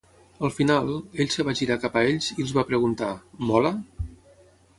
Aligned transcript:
Al 0.47 0.51
final, 0.53 0.87
ell 1.25 1.29
es 1.33 1.37
va 1.49 1.55
girar 1.59 1.77
cap 1.83 1.99
a 2.01 2.03
ells 2.13 2.31
i 2.33 2.35
els 2.47 2.55
va 2.59 2.65
preguntar: 2.71 3.11
"Mola?" 3.53 3.75